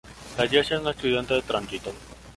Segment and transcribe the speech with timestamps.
[0.35, 1.93] Fallece en un accidente de tránsito.